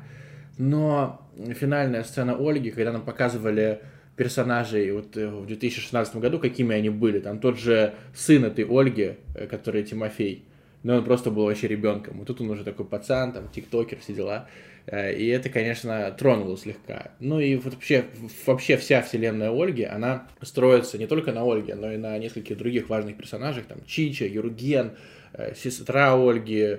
[0.59, 1.27] Но
[1.59, 3.81] финальная сцена Ольги, когда нам показывали
[4.17, 7.21] персонажей вот э, в 2016 году, какими они были.
[7.21, 10.45] Там тот же сын этой Ольги, э, который Тимофей,
[10.83, 12.23] но он просто был вообще ребенком.
[12.23, 14.49] И тут он уже такой пацан, там, тиктокер, все дела.
[14.87, 17.13] Э, и это, конечно, тронуло слегка.
[17.21, 18.05] Ну и вообще,
[18.47, 22.89] вообще вся вселенная Ольги, она строится не только на Ольге, но и на нескольких других
[22.89, 23.67] важных персонажах.
[23.67, 24.93] Там Чича, Юрген,
[25.55, 26.79] сестра Ольги,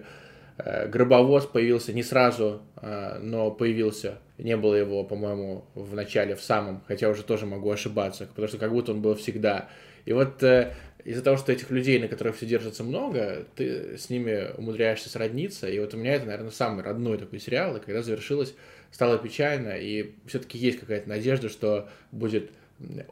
[0.58, 4.18] Э, Гробовоз появился не сразу, э, но появился.
[4.38, 8.58] Не было его, по-моему, в начале, в самом, хотя уже тоже могу ошибаться, потому что
[8.58, 9.68] как будто он был всегда.
[10.06, 10.74] И вот э,
[11.08, 15.70] из-за того, что этих людей, на которых все держится много, ты с ними умудряешься сродниться.
[15.70, 17.78] И вот у меня это, наверное, самый родной такой сериал.
[17.78, 18.54] И когда завершилось,
[18.92, 19.78] стало печально.
[19.78, 22.52] И все-таки есть какая-то надежда, что будет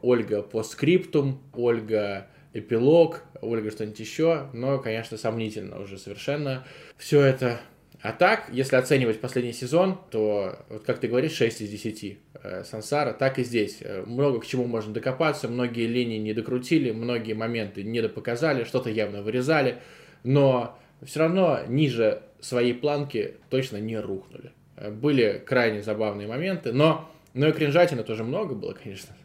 [0.02, 6.66] Ольга по скриптум, Ольга эпилог, Ольга что-нибудь еще, но, конечно, сомнительно уже совершенно
[6.98, 7.62] все это.
[8.06, 12.62] А так, если оценивать последний сезон, то, вот как ты говоришь, 6 из 10 э,
[12.62, 13.78] Сансара, так и здесь.
[13.80, 18.90] Э, много к чему можно докопаться, многие линии не докрутили, многие моменты не допоказали, что-то
[18.90, 19.78] явно вырезали,
[20.22, 24.52] но все равно ниже своей планки точно не рухнули.
[24.76, 29.16] Э, были крайне забавные моменты, но, но и кринжатина тоже много было, конечно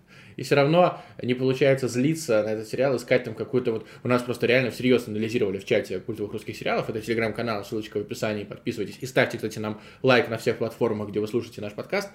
[0.42, 3.86] и все равно не получается злиться на этот сериал, искать там какую-то вот...
[4.04, 8.02] У нас просто реально всерьез анализировали в чате культовых русских сериалов, это телеграм-канал, ссылочка в
[8.02, 12.10] описании, подписывайтесь и ставьте, кстати, нам лайк на всех платформах, где вы слушаете наш подкаст.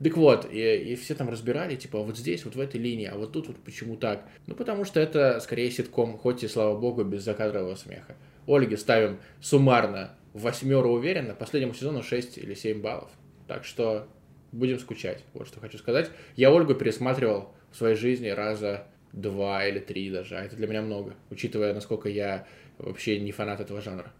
[0.00, 3.16] Так вот, и, и все там разбирали, типа, вот здесь, вот в этой линии, а
[3.16, 4.28] вот тут вот почему так?
[4.46, 8.14] Ну, потому что это скорее ситком, хоть и, слава богу, без закадрового смеха.
[8.46, 13.10] Ольге ставим суммарно восьмеру уверенно, последнему сезону 6 или 7 баллов.
[13.48, 14.06] Так что
[14.52, 16.10] будем скучать, вот что хочу сказать.
[16.36, 20.82] Я Ольгу пересматривал в своей жизни раза два или три даже, а это для меня
[20.82, 22.46] много, учитывая, насколько я
[22.78, 24.12] вообще не фанат этого жанра.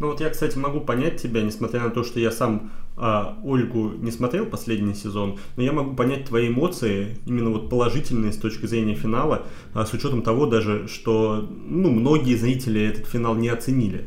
[0.00, 3.90] Ну вот я, кстати, могу понять тебя, несмотря на то, что я сам а, Ольгу
[3.98, 8.64] не смотрел последний сезон, но я могу понять твои эмоции, именно вот положительные с точки
[8.64, 14.06] зрения финала, а, с учетом того даже, что ну, многие зрители этот финал не оценили.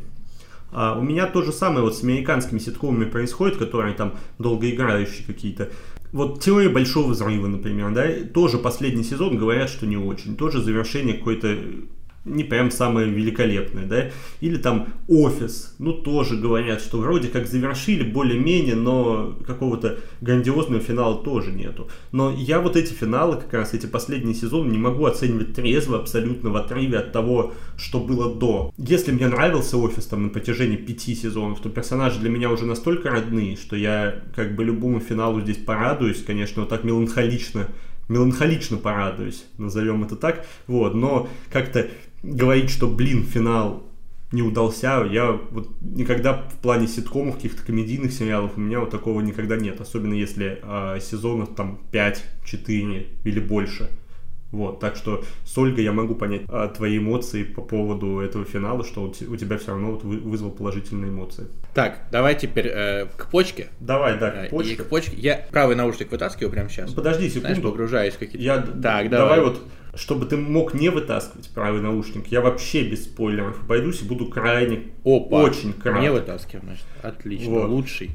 [0.72, 5.68] А у меня то же самое вот с американскими ситкомами происходит, которые там долгоиграющие какие-то.
[6.14, 10.36] Вот теория большого взрыва, например, да, тоже последний сезон говорят, что не очень.
[10.36, 11.58] Тоже завершение какой-то
[12.24, 14.10] не прям самое великолепное, да,
[14.40, 21.22] или там офис, ну тоже говорят, что вроде как завершили более-менее, но какого-то грандиозного финала
[21.22, 21.88] тоже нету.
[22.12, 26.50] Но я вот эти финалы, как раз эти последние сезоны, не могу оценивать трезво, абсолютно
[26.50, 28.72] в отрыве от того, что было до.
[28.78, 33.10] Если мне нравился офис там на протяжении пяти сезонов, то персонажи для меня уже настолько
[33.10, 37.68] родные, что я как бы любому финалу здесь порадуюсь, конечно, вот так меланхолично
[38.08, 41.88] меланхолично порадуюсь, назовем это так, вот, но как-то
[42.24, 43.84] говорить, что, блин, финал
[44.32, 45.04] не удался.
[45.10, 49.80] Я вот никогда в плане ситкомов, каких-то комедийных сериалов у меня вот такого никогда нет.
[49.80, 53.90] Особенно если э, сезонов там 5, 4 или больше.
[54.54, 58.84] Вот, так что с Ольгой я могу понять а, твои эмоции по поводу этого финала,
[58.84, 61.48] что у тебя все равно вот вызвал положительные эмоции.
[61.74, 63.66] Так, давай теперь э, к почке.
[63.80, 64.74] Давай, да, к почке.
[64.74, 65.16] И к почке.
[65.16, 66.92] Я правый наушник вытаскиваю прямо сейчас.
[66.92, 67.48] Подожди секунду.
[67.48, 68.44] Знаешь, погружаюсь в какие-то...
[68.44, 68.58] Я...
[68.58, 69.10] Так, давай.
[69.10, 69.60] давай вот
[69.96, 74.88] чтобы ты мог не вытаскивать правый наушник, я вообще без спойлеров пойдусь и буду крайне,
[75.04, 76.00] Опа, очень кратко.
[76.00, 77.68] Не вытаскиваю, значит, отлично, вот.
[77.70, 78.10] лучший,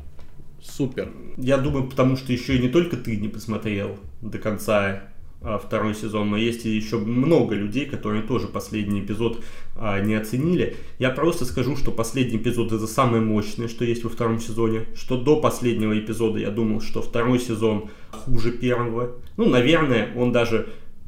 [0.62, 1.10] супер.
[1.38, 5.04] Я думаю, потому что еще и не только ты не посмотрел до конца
[5.41, 9.41] второй сезон, но есть еще много людей, которые тоже последний эпизод
[9.75, 10.75] а, не оценили.
[10.99, 15.15] Я просто скажу, что последний эпизод это самое мощное, что есть во втором сезоне, что
[15.15, 19.15] до последнего эпизода я думал, что второй сезон хуже первого.
[19.38, 20.67] Ну, наверное, он даже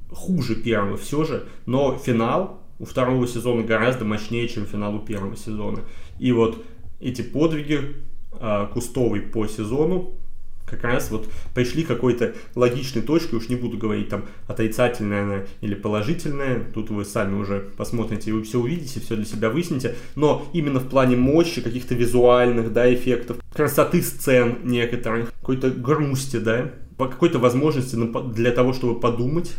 [0.10, 5.36] хуже первого все же, но финал у второго сезона гораздо мощнее, чем финал у первого
[5.36, 5.82] сезона.
[6.20, 6.64] И вот
[7.00, 7.96] эти подвиги
[8.40, 10.16] э, Кустовой по сезону
[10.72, 15.44] как раз вот пришли к какой-то логичной точке, уж не буду говорить там отрицательная она
[15.60, 19.96] или положительная, тут вы сами уже посмотрите и вы все увидите, все для себя выясните,
[20.16, 26.72] но именно в плане мощи, каких-то визуальных, да, эффектов, красоты сцен некоторых, какой-то грусти, да,
[26.98, 27.98] по какой-то возможности
[28.34, 29.52] для того, чтобы подумать,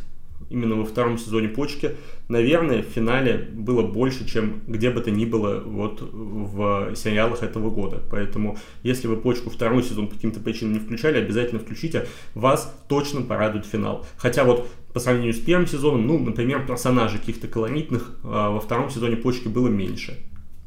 [0.53, 1.97] именно во втором сезоне почки,
[2.29, 7.71] наверное, в финале было больше, чем где бы то ни было вот в сериалах этого
[7.71, 8.03] года.
[8.11, 13.23] Поэтому, если вы почку второй сезон по каким-то причинам не включали, обязательно включите, вас точно
[13.23, 14.07] порадует финал.
[14.17, 18.91] Хотя вот по сравнению с первым сезоном, ну, например, персонажей каких-то колоритных а, во втором
[18.91, 20.19] сезоне почки было меньше.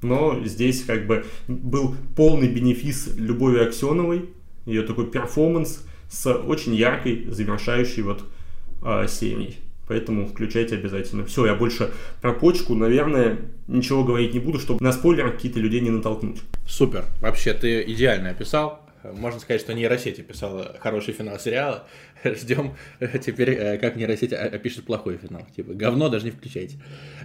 [0.02, 4.30] Но здесь как бы был полный бенефис Любови Аксеновой,
[4.66, 8.24] ее такой перформанс с очень яркой, завершающей вот
[8.84, 9.58] э, серией.
[9.88, 11.26] Поэтому включайте обязательно.
[11.26, 15.82] Все, я больше про почку, наверное, ничего говорить не буду, чтобы на спойлеры какие-то людей
[15.82, 16.42] не натолкнуть.
[16.68, 17.06] Супер.
[17.22, 18.86] Вообще, ты идеально описал.
[19.14, 21.88] Можно сказать, что нейросеть описала хороший финал сериала.
[22.24, 22.76] Ждем
[23.24, 25.46] теперь, э, как нейросеть опишет плохой финал.
[25.56, 26.78] Типа, говно даже не включайте.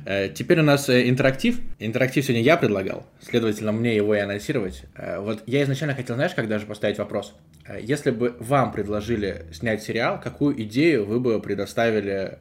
[0.05, 1.59] Э, теперь у нас э, интерактив.
[1.79, 4.85] Интерактив сегодня я предлагал, следовательно, мне его и анонсировать.
[5.19, 7.35] Вот я изначально хотел, знаешь, как даже поставить вопрос.
[7.81, 12.39] Если бы вам предложили снять сериал, какую идею вы бы предоставили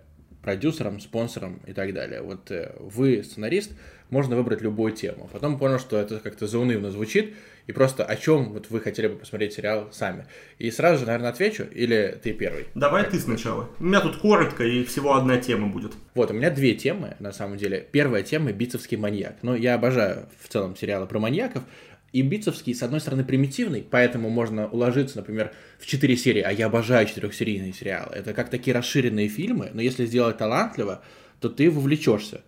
[0.50, 2.24] продюсером, спонсором и так далее.
[2.24, 3.72] Вот э, вы сценарист,
[4.10, 5.30] можно выбрать любую тему.
[5.32, 7.36] Потом понял, что это как-то заунывно звучит,
[7.68, 10.26] и просто о чем вот вы хотели бы посмотреть сериал сами.
[10.58, 12.66] И сразу же, наверное, отвечу, или ты первый?
[12.74, 13.70] Давай как ты сначала.
[13.80, 15.92] У меня тут коротко, и всего одна тема будет.
[16.16, 17.86] Вот, у меня две темы, на самом деле.
[17.92, 19.36] Первая тема— «Битцевский маньяк».
[19.44, 21.62] Ну, я обожаю в целом сериалы про маньяков,
[22.12, 27.08] и с одной стороны, примитивный, поэтому можно уложиться, например, в 4 серии, а я обожаю
[27.08, 28.14] четырехсерийные сериалы.
[28.16, 31.04] Это как такие расширенные фильмы, но если сделать талантливо,
[31.40, 32.42] то ты вовлечешься.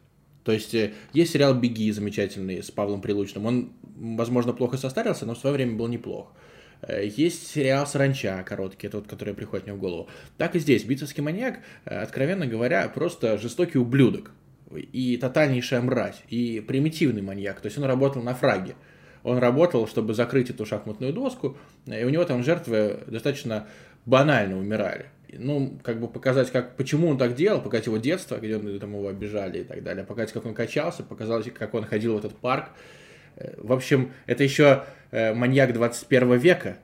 [0.44, 3.46] То есть э, есть сериал «Беги» замечательный с Павлом Прилучным.
[3.46, 6.34] Он, возможно, плохо состарился, но в свое время был неплох.
[6.82, 10.10] Э, есть сериал «Саранча» короткий, тот, который приходит мне в голову.
[10.38, 10.84] Так и здесь.
[10.84, 14.32] «Битцевский маньяк», э, откровенно говоря, просто жестокий ублюдок.
[14.72, 16.24] И тотальнейшая мразь.
[16.30, 17.62] И примитивный маньяк.
[17.62, 18.76] То есть он работал на фраге
[19.24, 23.68] он работал, чтобы закрыть эту шахматную доску, и у него там жертвы достаточно
[24.06, 25.06] банально умирали.
[25.34, 28.94] Ну, как бы показать, как, почему он так делал, показать его детство, где он, там
[28.94, 32.36] его обижали и так далее, показать, как он качался, показать, как он ходил в этот
[32.36, 32.70] парк.
[33.38, 36.78] Э, в общем, это еще э, маньяк 21 века,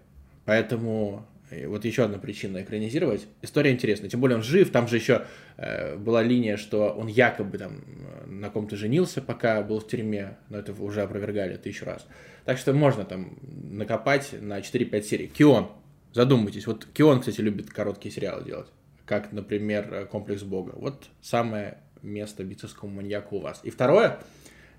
[0.45, 3.27] поэтому вот еще одна причина экранизировать.
[3.41, 5.25] История интересная, тем более он жив, там же еще
[5.57, 7.83] э, была линия, что он якобы там
[8.25, 12.05] на ком-то женился, пока был в тюрьме, но это уже опровергали тысячу раз.
[12.45, 15.27] Так что можно там накопать на 4-5 серий.
[15.27, 15.69] Кион,
[16.13, 16.67] задумайтесь.
[16.67, 18.67] Вот Кион, кстати, любит короткие сериалы делать,
[19.05, 20.73] как, например, «Комплекс Бога».
[20.75, 23.61] Вот самое место бицевскому маньяку у вас.
[23.63, 24.19] И второе,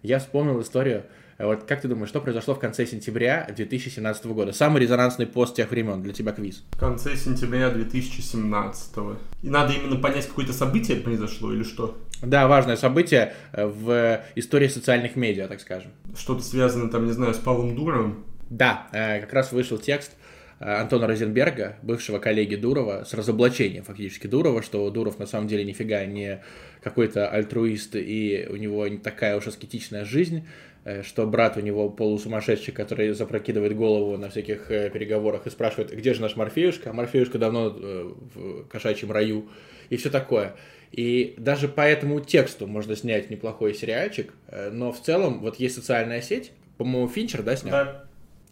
[0.03, 1.05] я вспомнил историю.
[1.39, 4.53] Вот как ты думаешь, что произошло в конце сентября 2017 года?
[4.53, 6.65] Самый резонансный пост тех времен для тебя квиз.
[6.73, 8.97] В конце сентября 2017.
[9.45, 11.97] И надо именно понять, какое-то событие произошло или что?
[12.23, 15.93] Да, важное событие в истории социальных медиа, так скажем.
[16.17, 18.25] Что-то связано там, не знаю, с Павлом Дуровым?
[18.51, 20.13] Да, как раз вышел текст
[20.61, 26.05] Антона Розенберга, бывшего коллеги Дурова, с разоблачением фактически Дурова, что Дуров на самом деле нифига
[26.05, 26.43] не
[26.83, 30.49] какой-то альтруист и у него не такая уж аскетичная жизнь,
[30.85, 35.95] э, что брат у него полусумасшедший, который запрокидывает голову на всяких э, переговорах и спрашивает,
[35.97, 36.91] где же наш Морфеюшка?
[36.91, 39.49] А Морфеюшка давно э, в кошачьем раю
[39.91, 40.57] и все такое.
[40.91, 44.33] И даже по этому тексту можно снять неплохой сериальчик,
[44.73, 47.73] но в целом вот есть социальная сеть, по-моему, Финчер, да, снял?
[47.73, 48.05] Да.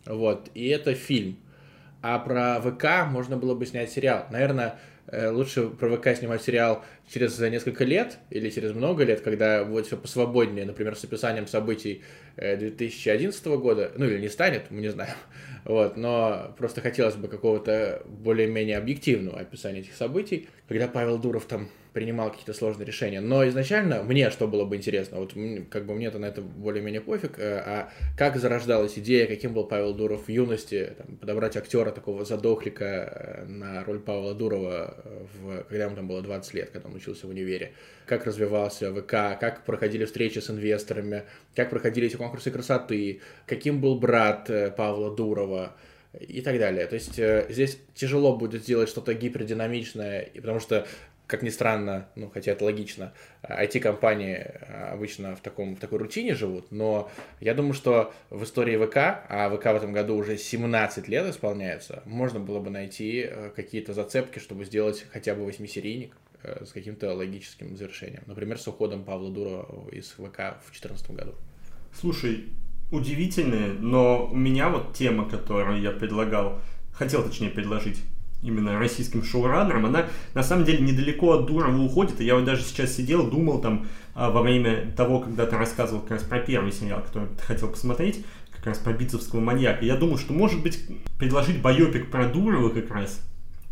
[0.04, 1.38] Вот, и это фильм.
[2.08, 4.26] А про ВК можно было бы снять сериал.
[4.30, 4.78] Наверное,
[5.12, 9.96] лучше про ВК снимать сериал через несколько лет или через много лет, когда будет все
[9.96, 12.04] посвободнее, например, с описанием событий
[12.36, 15.16] 2011 э, года, ну или не станет, мы не знаем,
[15.64, 21.68] вот, но просто хотелось бы какого-то более-менее объективного описания этих событий, когда Павел Дуров там
[21.96, 23.22] принимал какие-то сложные решения.
[23.22, 25.32] Но изначально мне что было бы интересно, вот
[25.70, 29.94] как бы мне-то на это более-менее пофиг, э, а как зарождалась идея, каким был Павел
[29.94, 34.94] Дуров в юности, там, подобрать актера такого задохлика э, на роль Павла Дурова,
[35.40, 37.72] в, когда ему там было 20 лет, когда он учился в универе,
[38.04, 41.22] как развивался ВК, как проходили встречи с инвесторами,
[41.54, 45.72] как проходили эти конкурсы красоты, каким был брат э, Павла Дурова,
[46.20, 46.86] и так далее.
[46.86, 50.86] То есть э, здесь тяжело будет сделать что-то гипердинамичное, потому что
[51.26, 53.12] как ни странно, ну, хотя это логично,
[53.42, 57.10] IT-компании а, обычно в, таком, в такой рутине живут, но
[57.40, 58.96] я думаю, что в истории ВК,
[59.28, 63.92] а ВК в этом году уже 17 лет исполняется, можно было бы найти э, какие-то
[63.92, 68.22] зацепки, чтобы сделать хотя бы восьмисерийник э, с каким-то логическим завершением.
[68.26, 71.34] Например, с уходом Павла Дурова из ВК в 2014 году.
[71.92, 72.44] Слушай,
[72.92, 76.60] удивительные, но у меня вот тема, которую я предлагал,
[76.92, 78.00] хотел точнее предложить,
[78.42, 82.20] именно российским шоураннером, она на самом деле недалеко от Дурова уходит.
[82.20, 86.02] И я вот даже сейчас сидел, думал там а, во время того, когда ты рассказывал
[86.02, 89.84] как раз про первый сериал, который ты хотел посмотреть, как раз про битцевского маньяка.
[89.84, 90.80] Я думал, что может быть
[91.18, 93.20] предложить байопик про Дурова как раз.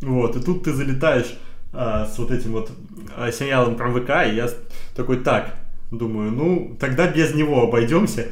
[0.00, 1.36] Вот, и тут ты залетаешь
[1.72, 2.70] а, с вот этим вот
[3.16, 4.48] а, сериалом про ВК, и я
[4.94, 5.56] такой, так,
[5.90, 8.28] думаю, ну, тогда без него обойдемся.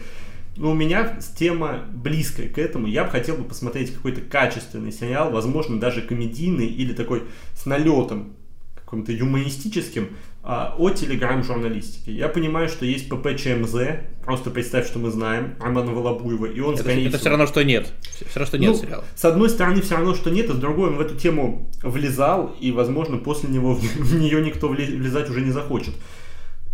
[0.57, 2.87] Но у меня тема близкая к этому.
[2.87, 8.35] Я бы хотел бы посмотреть какой-то качественный сериал, возможно, даже комедийный или такой с налетом
[8.85, 10.11] каким-то юмористическим
[10.45, 12.13] а, о телеграм-журналистике.
[12.13, 13.75] Я понимаю, что есть ПП ЧМЗ,
[14.25, 17.21] просто представь, что мы знаем, Романа Волобуева, и он, это, скорее Это всего...
[17.21, 17.93] все равно, что нет.
[18.03, 19.05] Все равно, что нет ну, сериала.
[19.15, 22.55] С одной стороны, все равно, что нет, а с другой, он в эту тему влезал,
[22.61, 25.95] и, возможно, после него в нее никто влезать уже не захочет.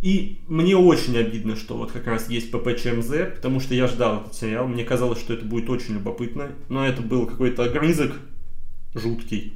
[0.01, 4.23] И мне очень обидно, что вот как раз есть ПП ЧМЗ, потому что я ждал
[4.23, 8.13] этот сериал, мне казалось, что это будет очень любопытно, но это был какой-то огрызок
[8.95, 9.55] жуткий,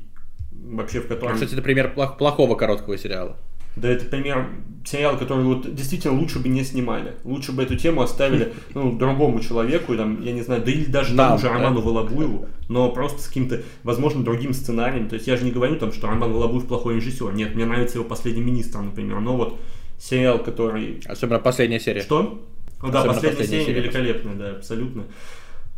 [0.50, 1.33] вообще в котором...
[1.33, 3.38] А, кстати, это пример плохого короткого сериала.
[3.74, 4.48] Да, это пример
[4.85, 7.14] сериала, который вот действительно лучше бы не снимали.
[7.24, 11.16] Лучше бы эту тему оставили ну, другому человеку, там, я не знаю, да или даже
[11.16, 15.09] тому же Роману Волобуеву, но просто с каким-то, возможно, другим сценарием.
[15.09, 17.33] То есть я же не говорю там, что Роман Волобуев плохой режиссер.
[17.33, 19.20] Нет, мне нравится его последний министр, например.
[19.20, 19.59] Но вот
[20.02, 21.00] сериал, который...
[21.06, 22.02] Особенно последняя серия.
[22.02, 22.44] Что?
[22.82, 25.04] Ну да, последняя, последняя серия, серия великолепная, да, абсолютно.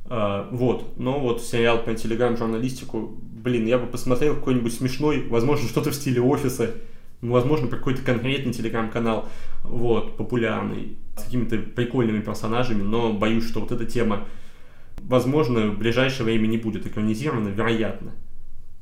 [0.06, 5.90] А, вот, но вот сериал про телеграм-журналистику, блин, я бы посмотрел какой-нибудь смешной, возможно, что-то
[5.90, 6.70] в стиле офиса,
[7.20, 9.28] возможно, про какой-то конкретный телеграм-канал,
[9.62, 14.26] вот, популярный, с какими-то прикольными персонажами, но боюсь, что вот эта тема,
[15.02, 18.12] возможно, в ближайшее время не будет экранизирована, вероятно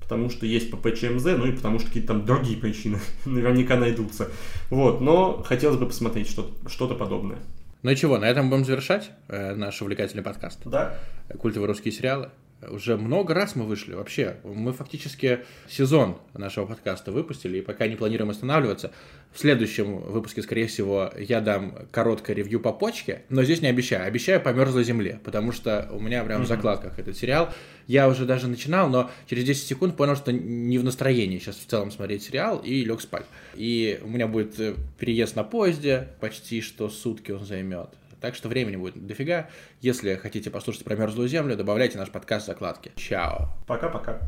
[0.03, 4.29] потому что есть ППЧМЗ, ну и потому что какие-то там другие причины наверняка найдутся.
[4.71, 7.39] Вот, но хотелось бы посмотреть что-то, что-то подобное.
[7.83, 10.61] Ну и чего, на этом будем завершать э, наш увлекательный подкаст.
[10.65, 10.95] Да.
[11.39, 12.31] Культовые русские сериалы.
[12.71, 14.37] Уже много раз мы вышли, вообще.
[14.45, 18.93] Мы фактически сезон нашего подкаста выпустили, и пока не планируем останавливаться.
[19.33, 24.07] В следующем выпуске, скорее всего, я дам короткое ревью по почке, но здесь не обещаю.
[24.07, 27.49] Обещаю по мерзлой земле, потому что у меня прям в закладках этот сериал.
[27.87, 31.67] Я уже даже начинал, но через 10 секунд понял, что не в настроении сейчас в
[31.67, 33.27] целом смотреть сериал, и лег спать.
[33.55, 37.89] И у меня будет э, переезд на поезде, почти что сутки он займет.
[38.23, 39.51] Так что времени будет дофига.
[39.81, 42.93] Если хотите послушать про мерзлую землю, добавляйте наш подкаст закладки.
[42.95, 43.49] Чао.
[43.67, 44.21] Пока-пока.